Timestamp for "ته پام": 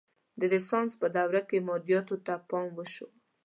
2.25-2.67